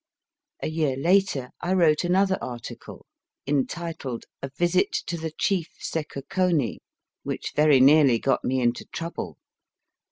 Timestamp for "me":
8.43-8.61